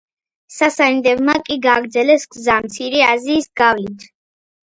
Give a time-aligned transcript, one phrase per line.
[0.53, 4.09] სასანიდებმა კი გააგრძელეს გზა მცირე აზიის გავლით.